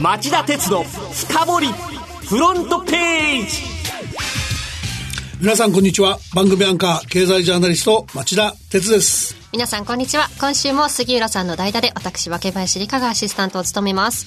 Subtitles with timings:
[0.00, 1.68] 町田鉄の深掘り
[2.28, 3.62] フロントページ。
[5.40, 6.18] 皆さんこんにちは。
[6.34, 9.45] 番組アンカー経済ジャーナリスト町田鉄です。
[9.56, 10.28] 皆さんこんにちは。
[10.38, 14.26] 今週も杉浦さんの代打で私分林理香がアシスタントを務めます。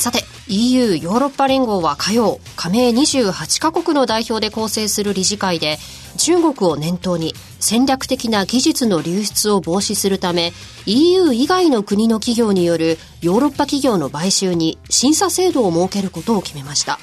[0.00, 5.76] さて EU ヨーロッパ連合は火曜加盟28カ国の代表で構成する理事会で
[6.16, 10.54] 中国を念頭に戦略的な技術の流出を防止するため
[10.86, 16.98] EU 以外の国の企業によるヨーロッパ企業の買収に審査制度を設けることを決めました。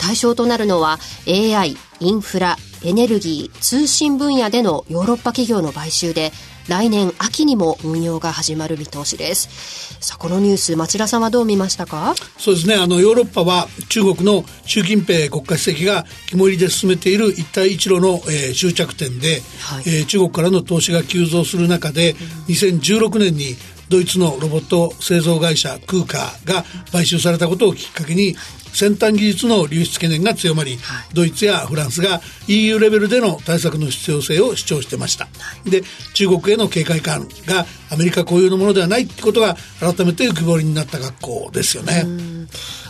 [0.00, 6.32] 対象となるのは AI、インフラ、エネルギー、通信分野でのヨーロッパ企業の買収で
[6.68, 9.98] 来年秋にも運用が始まる見通しです。
[10.00, 12.14] さあこのニュース町田さんはどう見ましたか？
[12.38, 12.74] そうですね。
[12.74, 22.18] あのヨーロッパは中国の習近平国家主席が肝入りで進めている一帯一路の、えー、終着点で、はい、えー、中国からの投資が急増する中で、うん、
[22.54, 23.56] 2016年に
[23.90, 28.34] ドイツのロボット製造会社クーカーが買収されたことをきっかけに
[28.74, 35.30] 先端技術の流出懸念が強まり、はい、ドイツやフランスが EU レベルでの対策の必要性を主張してました、は
[35.64, 42.04] い、で中国への警戒感がアメリカ固有のものではないってことが改めて浮き彫りになった学校ですよね。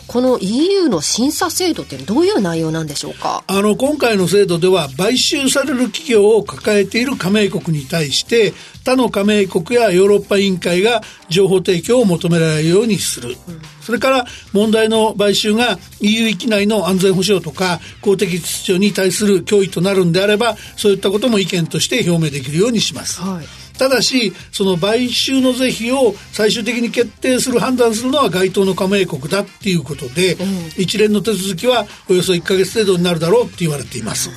[0.07, 3.43] この EU の審査制度ってどういう内容なんでしょうか？
[3.47, 8.53] あの今回の制度では買収される企業を抱えている加盟国に対して
[8.85, 23.21] 他の加盟国やヨーロッパ委員会が情報提供を求められるようにする、うん、それから問題の買収が EU 域内の安全保障とか公的秩序に対する脅威となるんであればそういったことも意見として表明できるようにします。
[23.21, 30.47] はいただしその買収の是非を最終的に決定する判断するのは該当の加盟国だっていうことで、うん、
[30.77, 34.31] 一連の手続きはおよそ1か月程度になるだろうって言われています。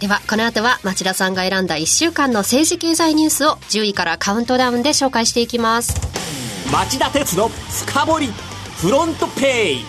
[0.00, 5.94] ではこの後は町田さんが選んだ1週間の政治経済ニュースを10位からカウントダウンで紹介していきます
[6.72, 8.26] 町田鉄の深掘り
[8.76, 9.84] フロントページ。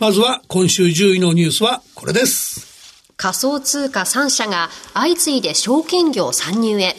[0.00, 3.12] まずは今週10位のニュースはこれです。
[3.16, 6.94] 仮想通貨3社が相次いで証券業参入へ。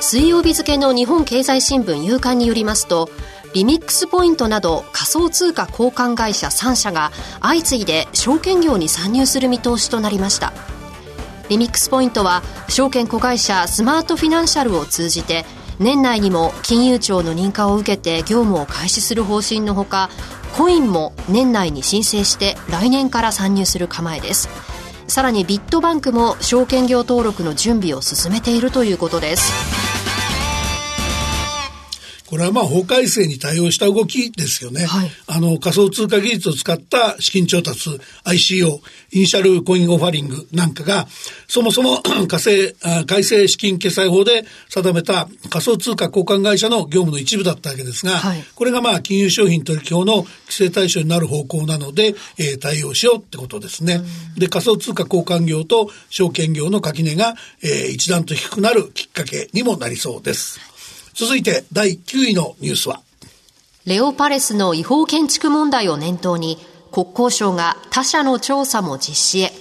[0.00, 3.08] 水曜日付の日本経済新聞夕刊によりますと
[3.54, 7.10] リミックスポイントなど仮想通貨交換会社3社が
[7.40, 10.52] 相次いで証券業に参入する見通しとなりました
[11.48, 15.44] リミックスポイントは証券子会社スマートフィナンシャルを通じて
[15.78, 20.08] 年内にも金融庁の認可を受けて業務を開始する方針のほか
[20.56, 24.48] コインも年内に申請して来年から参入する構えです。
[25.08, 29.83] さらにビットバンクも証券業登録の準備を進めているということです。
[32.34, 34.86] これはまあ法改正に対応した動きですよね。
[34.86, 37.90] はい、あの仮想通貨技術を使った資金調達、
[38.24, 38.80] ICO、
[39.12, 41.06] イニシャルコインオファリングなんかが、
[41.46, 42.74] そもそも 改正
[43.06, 54.00] 改正資金決済法で定めた仮想通貨交換会社の業務の一部だったわけですが、はい、これがまあ金融商品取引法の規制対象になる方向なので、えー、対応しようってことですね。
[54.36, 60.73] で、仮想通貨交換業と証券業の垣根が、えー、一段と低くなるきっかけにもなりそうです。
[61.14, 63.00] 続いて第9位のニュースは
[63.86, 66.58] レオパレスの違法建築問題を念頭に
[66.90, 69.52] 国交省が他社の調査も実施へ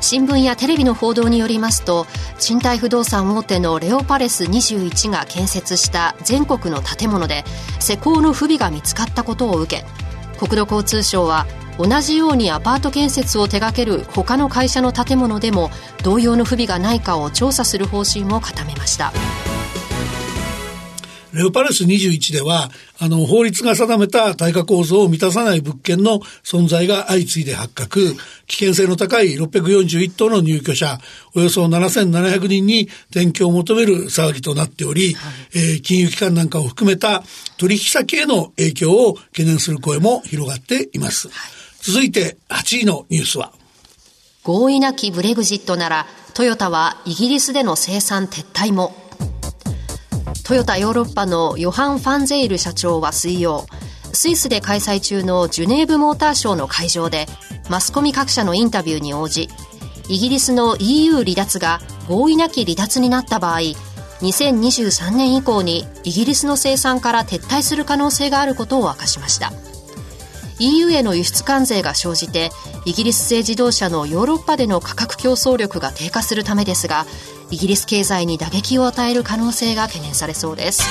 [0.00, 2.06] 新聞やテレビの報道によりますと
[2.38, 7.44] 賃貸不動産大手のレオパレス21が建設した全国の建物で
[7.78, 9.84] 施工の不備が見つかったことを受け
[10.38, 11.46] 国土交通省は
[11.78, 15.70] 同じようにアパート建設を手掛ける他の会社の建物でも
[16.02, 19.12] 同様の不備がないかを調査する方針を固めました。
[21.34, 28.14] レオパレス21では、あの、法律が定めた耐火構造を満たさない物件の存在が相次いで発覚、
[28.46, 30.98] 危険性の高い641棟の入居者、
[31.34, 37.24] およそ7700人に転居を求める騒ぎとなっており、はい、えー、金融機関なんかを含めた
[37.56, 41.28] 取引先への影響を懸念する声も広がっています。
[41.28, 41.36] はい、
[41.80, 43.52] 続いて8位のニュースは、
[44.44, 49.03] 合意なきブレグジットなら、トヨタはイギリスでの生産撤退も。
[50.44, 53.64] トヨタヨーロッパのヨハン・ファンゼイル社長は水曜
[54.12, 57.26] スイスで開催中のジュネーブモーターショーの会場で
[57.70, 59.48] マスコミ各社のインタビューに応じ
[60.10, 63.60] イギリスの EU 離脱が合意なき離脱になった場合
[64.20, 69.50] 2023年以降にイギリスの生産から撤退する可能性があることを明かしました。
[70.60, 72.50] EU への輸出関税が生じて
[72.84, 77.06] イギリス製自動車のヨーロッパでの価格競争力が低下するためですが
[77.54, 80.82] イギリス経済に打撃を与える可能性が懸念されそうです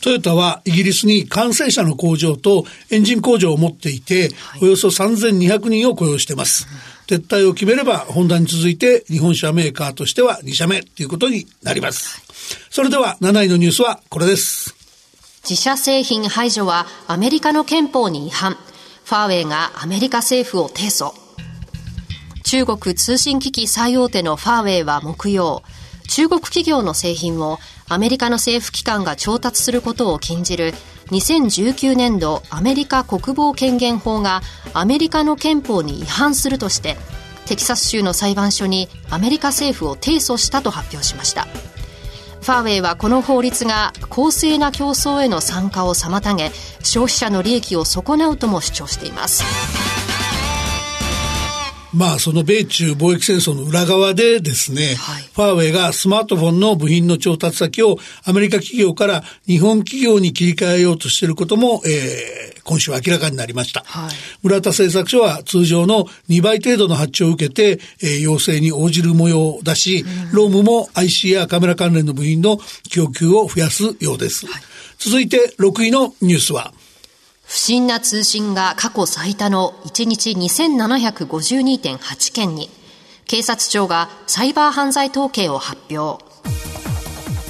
[0.00, 6.66] トヨタはイギリスに完成車の工場とエンジン工場を持っていて、はい、およそ3200人を雇用しています。
[7.08, 12.22] 撤退を決めれば、ホンダに続いて日本車メーカーとしては2社目ということになります。
[12.70, 14.74] それでは7位のニュースはこれです。
[15.42, 18.56] 自社製品排除はアメリカの憲法に違反。
[19.04, 21.27] ファーウェイがアメリカ政府を提訴。
[22.50, 25.62] 中国通信機器最大手のファーウェイは木曜、
[26.08, 27.58] 中国企業の製品を
[27.90, 30.72] アメリカの政府機関が調達することを禁じる。
[31.10, 34.40] 2019年度アメリカ国防権限法が
[34.72, 36.96] アメリカの憲法に違反するとして
[37.44, 41.44] テキサス州の裁判所にアメリカ政府を提訴したと発表しました。
[41.44, 46.50] ファーウェイはこの法律が公正な競争への参加を妨げ
[46.82, 49.97] 消費者の利益を損なうとも主張しています。
[51.94, 63.82] まあ、その米中貿易戦争の裏側でですね、はい、ファーウェイがスマートフォンの部品の調達先をアメリカ企業から日本企業に切り替えようとしていることも、えー、今週明らかになりました。
[63.86, 64.10] はい、
[64.42, 72.58] 村田製作所は通常の2倍程度の発注を受けて、えー、要請に応じる模様だし、うん、ロームも IC やカメラ関連の部品の
[72.90, 74.46] 供給を増やすようです。
[74.46, 74.62] はい、
[74.98, 76.74] 続いて6位のニュースは、
[77.48, 82.68] 不審な通信が過去最多の1日2752.8件に、
[83.26, 86.22] 警察庁がサイバー犯罪統計を発表。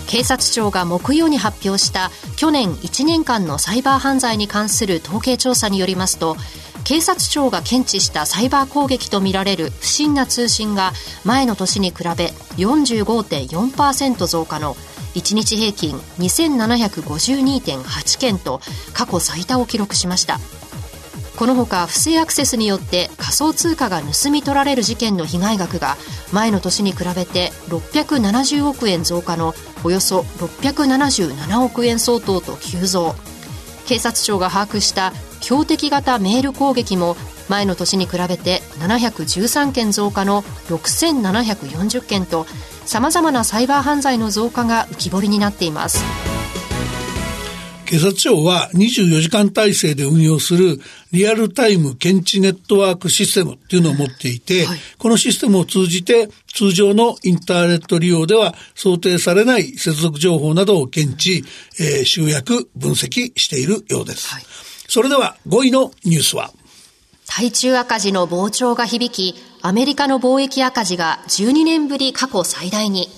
[0.07, 6.37] 警察庁が木曜に発表した去年1年間のサイバー犯罪に関する統計調査によりますと、
[6.85, 10.93] 警察庁が検知したサイバー攻撃とみられる不審な通信が
[11.25, 14.77] 前の年に比べ45.4%増加の
[15.15, 18.61] 1日平均2752.8件と
[18.93, 20.39] 過去最多を記録しました。
[21.39, 25.97] このほか不正アクセスによって仮想通貨が盗み取られる事件の被害額が
[26.33, 33.15] 前の年に比べて670億円増加のおよそ677億円相当と急増。
[33.89, 37.17] 警察庁が把握した標的型メール攻撃も
[37.49, 42.45] 前の年に比べて713件増加の6740件と
[42.85, 46.28] さまざまなサイバー犯罪の増加が浮き彫りになっています。
[47.89, 50.79] 警察庁は24時間体制で運用する
[51.11, 61.45] リアルタイム検知ネットワークシステムっていうのを持っていて、はい、このシステムを通じて通常のインターネット利用では想定されない接続情報などを検知、
[61.81, 64.35] えー、集約、分析しているようです。
[64.35, 64.43] はい、
[64.87, 66.51] それでは5位のニュースは？
[67.27, 73.09] 対中赤字の膨張が響き、アメリカの貿易赤字が12年ぶり過去最大に。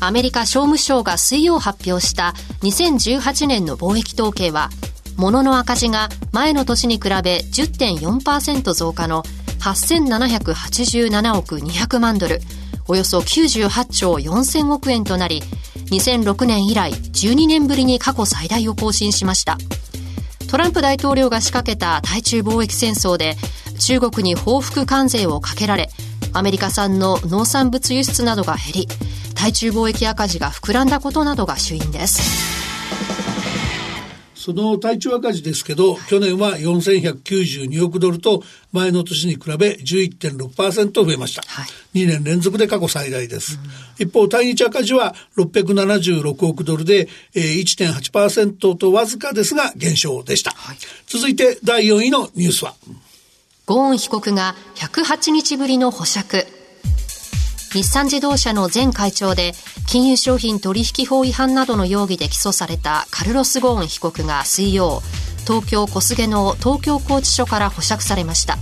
[0.00, 4.70] アメリカ商務省が水曜発表した2018年の貿易統計は、
[5.16, 9.24] 物の赤字が前の年に比べ10.4%増加の
[9.60, 12.40] 8787億200万ドル、
[12.86, 15.42] およそ98兆4000億円となり、
[15.90, 19.58] 2006年以来12年ぶりに過去最大を更新しました。
[20.48, 23.36] トランプ大統領が仕掛けた対中貿易戦争で
[23.78, 25.90] 中国に報復関税をかけられ
[26.32, 28.88] アメリカ産の農産物輸出などが減り
[29.38, 32.58] 対中貿易赤字が膨らんだことなどが主因です
[34.34, 38.42] その対中赤字ですけど、去年は4192億ドルと
[38.72, 41.42] 前の年に比べ11.6%増えました。
[41.46, 41.64] は
[41.94, 43.58] い、2年連続で過去最大です。
[43.98, 50.52] うん、一方、対日赤字は676億ドルで、えー、1.8%とわずかですが減少でした。
[50.52, 52.74] はい、続いて第4位のニュースは。
[53.66, 56.46] ゴーン被告が108日ぶりの保釈。
[57.72, 59.52] 日産自動車の前会長で
[59.86, 65.02] 金融商品取引法違反などの容疑で起訴されたカルロス・ゴーン被告が水曜
[65.46, 68.58] 東京小菅の東京拘置所から保釈されました。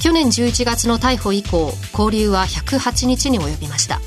[0.00, 4.00] 去年11月の逮捕以降交留は108日に及びました。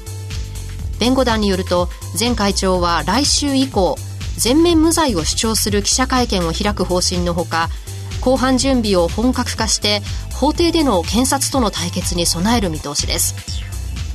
[0.99, 3.97] 弁護団によると前会長は来週以降
[4.37, 7.69] 全面無罪を主張する記者会見を開く方針のほか
[8.21, 10.01] 公判準備を本格化して
[10.33, 13.66] 法廷での検察との対決に備える見通しです。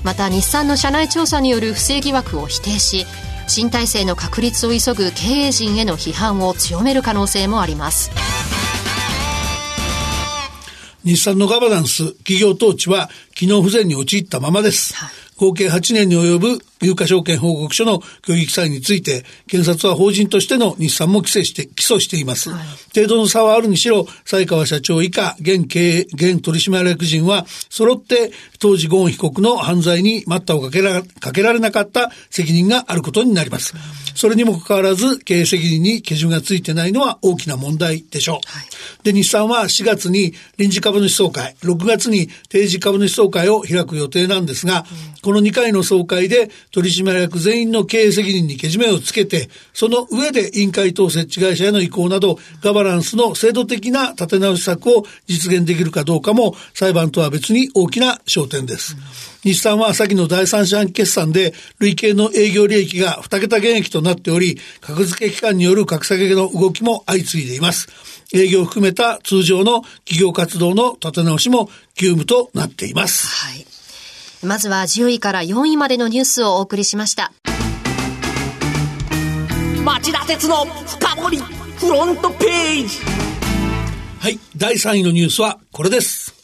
[0.04, 3.06] また日産の社内調査による不正疑惑を否定し
[3.46, 8.10] 新体制の確立を急ぐ経営陣への批判を強める可能性もあります。
[11.04, 15.10] 日産のガバナンス企業統治は機能不全に陥ったままです、はい。
[15.36, 22.50] 合計8年に及ぶ有価証券報告書の虚偽記載について、検察は法人としての日産も規制して、起訴しています。
[22.50, 22.62] はい、
[22.94, 33.74] 程度の差はあるにしろ、西川社長以下、現経営、現取締役人は、揃って当時ゴーン被告の犯罪に待ったをかけらかけられなかった責任があることになります。
[34.14, 38.34] それにもかかわらず、経営責任に基準がついてないのは大きな問題でしょう。
[38.46, 38.66] はい、
[39.04, 44.80] で、日産は4月に臨時株主総会、6月に定時株主総会を開く予定なんですが、
[45.14, 58.96] うん、この2回の総会で取締役全員の経営責任にけじめをつけて、その上で委員会等設置会社への移行など、ガバナンスの制度的な立て直し策を実現できるかどうかも、裁判とは別に大きな焦点です。
[59.44, 67.88] 日産は先の第三者決算で累計の営業利益が2桁減益となっており、格付け機関による格下げの動きも相次いでいます。
[68.32, 73.26] 営業を含めた通常の企業活動の立て直しも急務となっています。
[73.26, 73.71] はい。
[74.44, 77.32] まずは10位から4位までのニュースをお送りしました。
[79.84, 82.98] 町田鉄の深掘りフロントページ
[84.20, 86.34] はい、第3位のニュースはこれです。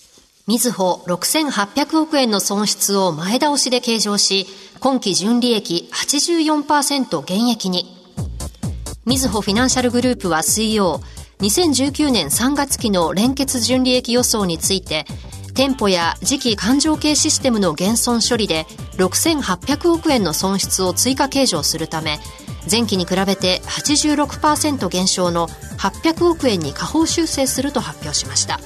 [0.47, 4.47] みずほ6800億円の損失を前倒しで計上し、
[4.81, 7.97] 今期純利益84%減益に。
[9.07, 11.01] みずほフィナンシャルグループは水曜、
[11.41, 15.05] 2019年3月期の連結純利益予想について、
[15.59, 22.21] 店舗や次期勘定系システムの減損処理で6800億円の損失を追加計上するため、
[22.71, 28.61] 前期に比べて86%減少の800億円に下方修正すると発表しました。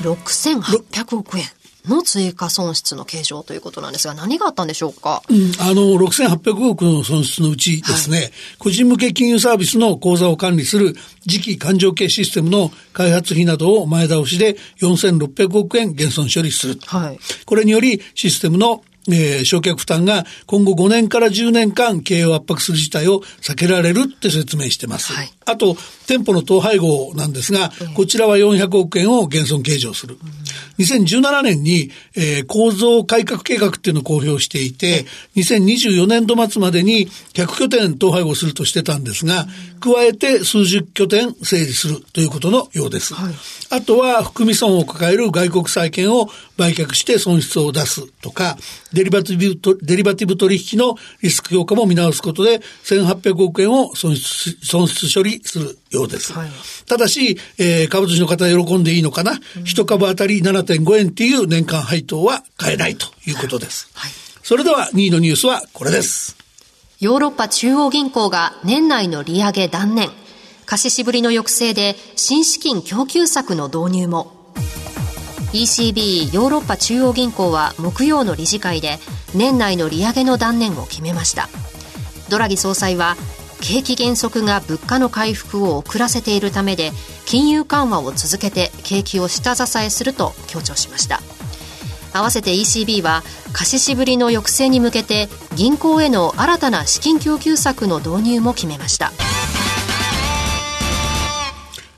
[0.00, 1.44] 6800億円。
[1.88, 10.94] の追加損失の計上ということなんですが、何があったんでしょうか、うん、あの、6800億の損失のうちですね、はい、個人向け金融サービスの口座を管理する
[11.28, 16.78] 次期勘定系システムの開発費などを前倒しで4600億円減損処理する。
[16.86, 25.12] はい、これによりシステムのえー、償却負担が今後5年から10年間経営を圧迫する事態を避けられるって説明してます。
[25.12, 30.18] はい、あと、店舗の統廃合なんですが、こちらは400億円を減損計上する。
[30.78, 35.06] 2017年に、えー、構造改革計画っていうのを公表していて、
[35.36, 39.46] 2024年度末までに100拠点統廃合するとしてたんですが、
[39.80, 43.14] 加えて数十拠点整理するということのようです。
[43.14, 43.34] はい、
[43.70, 48.56] あとは含み損を抱える外国債券を売却して損失を出すとか、
[48.92, 56.32] デリバティブ、デリバティブ取引のリスク評価も見直すことで、1800億円を損失損失処理するようです。
[56.32, 56.50] はい、
[56.86, 63.90] ただし、えー、株主の方喜んでいいのかな、一、うん、株当たり7.5円っていう年間配当は買えないということです。
[63.94, 66.36] はい、それでは2位のニュースはこれです。
[67.00, 70.10] ヨーロッパ中央銀行が年内の利上げ断念。
[70.66, 74.32] 貸し渋りの抑制で新資金供給策の導入も。
[75.54, 78.98] ECB= ヨーロッパ中央銀行は木曜の理事会で
[79.36, 81.48] 年内の利上げの断念を決めました。
[82.28, 83.16] ドラギ総裁は
[83.60, 86.90] 景気減速が物価の回復を遅らせているためで
[87.24, 91.22] 金融緩和を続けて景気を下支えすると強調しました。
[92.12, 99.12] 合わせて ECB は貸ししぶりの抑制に向けて銀行への新たな資金供給策の導入も決めました。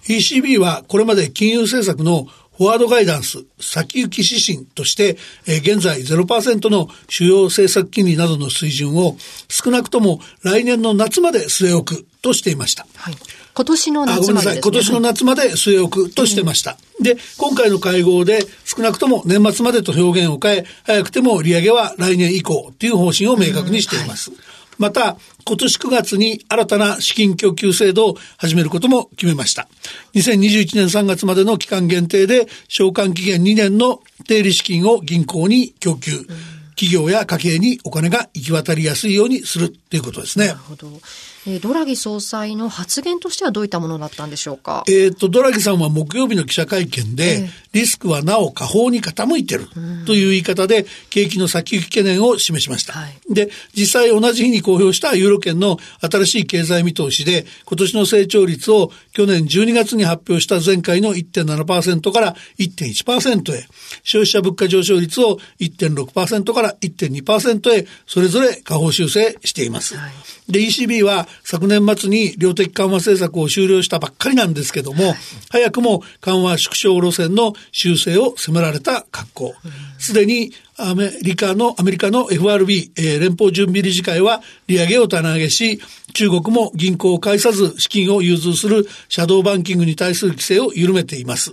[0.09, 9.17] ECB はこれまで金融政策のフォワードガイダンス、先行き指針として、えー、現在0%の主要政策金利などの水準を
[9.49, 12.87] 少なくとも来年の夏まで据え置くとしていました。
[12.97, 13.15] はい、
[13.55, 16.79] 今年の夏まで、ね、今年の夏まで据え置くとしてました。
[16.99, 24.31] うん、で、今回の会合で少なくとも年末までと表現を変え、早くても利上げは来年以降という方針を明確にしています。
[24.31, 24.46] うんはい
[24.79, 25.17] また、
[25.47, 29.69] 今年9月に新たな資金供給制度を始めることも決めました。
[30.15, 36.27] 2021年3月までの期間限定で、償還期限2年の定理資金を銀行に供給。
[36.77, 40.49] 企業や家計にお金が行き渡りやすいようにするということですね。
[40.49, 41.01] なるほど。
[41.47, 44.85] えー、ドラギ総裁の発言としてはどういったものだったんでしょうか？
[44.89, 49.67] えっ、と、ドラギさんは木曜日の記者会見で、えー、リスクはなお下方に傾いてる
[50.07, 52.95] という言い方で、景気の先行き懸念を示しました。
[52.95, 63.67] はい、で、実際同じ日に公表したユーロ圏の新しい経済見通しで、今年の成長率を去年12月に発表した前回の1.7%から1.1%へ、
[64.03, 69.97] 消費者物価上昇率を1.6%から1.2%へ、それぞれ下方修正しています。
[69.97, 70.13] はい
[70.49, 75.15] で、ECB は昨年末に量的緩和政策を終了したばっかりなんですけども、
[75.51, 79.55] 早くも緩和縮小路線の修正を迫られた格好。
[79.99, 85.81] すでにアメリカの、アメリカの FRB、えー、連邦準備理事会は利上げを棚上げし、
[86.13, 91.53] 中国も銀行を介さず資金を融通するシャドーバンキングに対する規制を緩めています。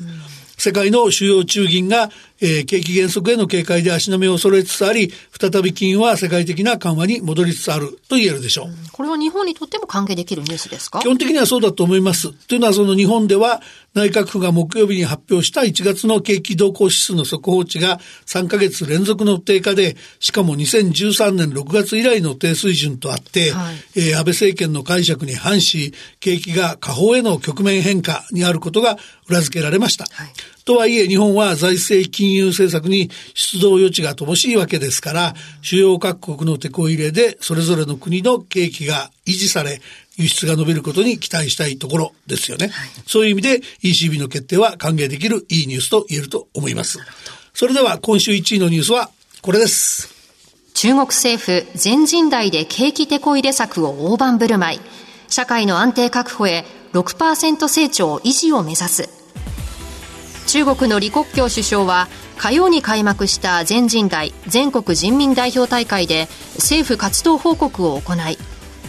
[0.58, 2.10] 世界の主要中銀が
[2.44, 8.68] えー、景気減速への警戒で足並みを揃えつつあり、再び金は世界的な緩和に戻りつつあると言えるでしょう。
[8.68, 11.00] うん、これは日本にとっても関係できるニュースですか？
[11.00, 12.34] 基本的にはそうだと思います。
[12.34, 13.62] というのはその日本では
[13.94, 28.98] 内閣府が木曜日に発表した1月の景気動向指数の速報値が3ヶ月連続の低下で、しかも2013年6月以来の低水準とあって、はい、えー、安倍政権の解釈に反し、景気が下方への局面変化にあることが
[29.30, 30.06] 裏付けられました。
[30.12, 30.34] はい、
[30.66, 39.82] とはいえ日本は財政金融政策に出動余地が乏しいわけですから、主要各国の手こ入れでそれぞれの国の景気が維持され、
[40.16, 42.68] 輸出が伸びることに期待したいところですよね。
[42.68, 47.00] はい、そういう意味で ECB の決定は歓迎できるいいニュースと言えると思います。
[47.54, 49.10] それでは今週1位のニュースは
[49.42, 50.14] これです。
[50.76, 54.80] 中国政府全人代で景気てこ入れ策を大盤振る舞い。
[55.30, 59.23] 社会の安定確保へ6%成長維持を目指す。
[60.48, 62.08] 中国の李克強首相は
[62.38, 68.38] 火曜に開幕した全人代全国人民代表大会で政府活動報告を行い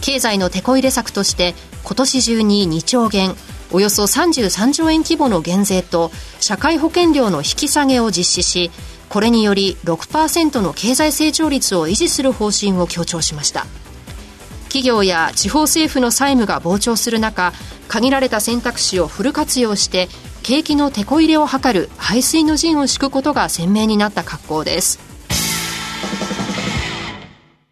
[0.01, 3.35] 経済のテこ入れ策として今年中に2兆元
[3.71, 8.71] およそ33兆円規模の減税と社会保険料の引き下げを実施し
[9.09, 13.65] これにより6%の経済成長率を維持する方針を強調しました。
[14.75, 17.53] 企業や地方政府の債務が膨張する中
[17.87, 20.09] 限られた選択肢をフル活用して
[20.45, 24.99] 景気のテこ入れを図る排水の陣を敷くことが鮮明になった格好です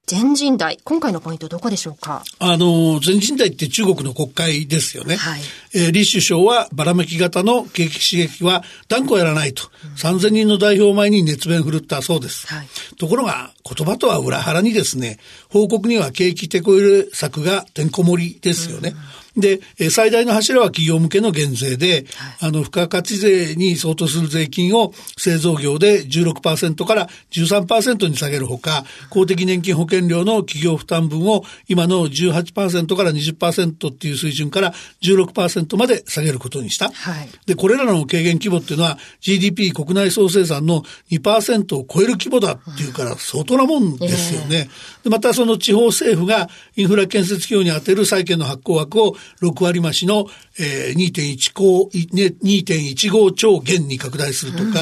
[0.08, 2.24] 全人代、今回のポイントどこでしょうか？
[2.40, 5.16] あの、全人代って中国の国会ですよね。
[5.16, 5.42] はい。
[5.74, 12.48] えー、李首相はばらまき型の景気刺激は断固やらないと、うん、3000人の代表前に熱弁振るったそうです。
[12.48, 12.68] はい。
[12.98, 18.90] ところが、言葉とは裏腹にですね、報告には景気てこ入れ策がてんこ盛りですよね。
[18.90, 36.92] うんで、最大の柱は企業向けの減税で、はい、あの、付加価値税に相当する税金を製造業で16%から13%に下げるほか、公的年金保険料の企業負担分を今の18%から20%っていう水準から16%まで下げることにした。
[36.92, 44.70] はい、で、これらの軽減規模っていうのは GDP 国内総生産の2%を超える規模だっていうから相当なもんですよね。
[45.04, 50.28] でまたその地方政府がインフラ建設企業に充てる債券の発行枠を6割増しの、
[50.60, 54.74] えー、2.15兆元に拡大するとか、うん、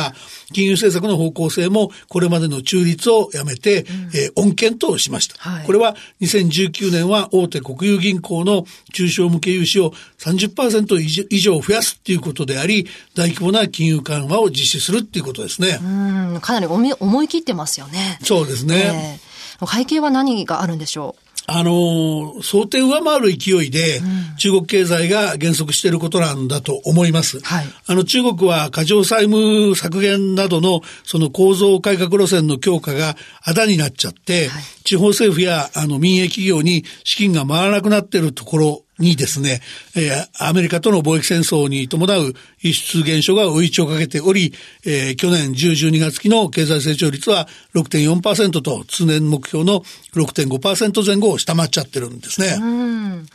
[0.54, 15.80] 金融政策の方向性もこれまでの中立をやめて、うん、えー、恩恵としました、はい、これは2019年は大手国有銀行の中小向け融資を30%以上増やすっていうことであり、大規模な金融緩和を実施するっていうことですね。
[15.82, 18.20] うん、かなり思い切ってますよね。
[18.24, 19.20] そうですね。
[19.60, 21.21] えー、背景は何があるんでしょう？
[21.48, 24.02] あの、想定上回る勢いで、
[24.38, 27.40] 中国経済が減速していることなんだと思います。
[27.42, 39.62] はい、あの、中国は過剰債務削減などの、その構造改革路線の強化があだになっちゃって、はい、地方政府や、あの、民営企業に資金が回らなくなっているところにですね、
[39.96, 44.54] えー、アメリカとの貿易戦争に伴う輸出減少が追い打ちをかけており、
[44.86, 49.82] えー、去年10、12月期の経済成長率は6.4%と通年目標の
[50.16, 52.58] 6.5%前後を下回っちゃってるんですね。
[52.62, 53.28] うん。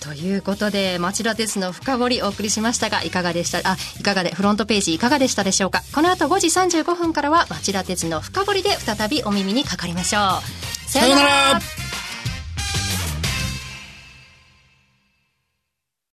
[0.00, 3.58] ということで、町田鉄の深掘りお送りしましたが、いかがでした？
[3.64, 5.82] あ、いかがで、フロントページいかがでしたでしょうか？
[5.92, 6.46] この後5時
[6.80, 10.90] 35分からは、町田鉄の深掘りで再びお耳にかかりましょう。
[10.90, 11.22] さような
[11.54, 11.60] ら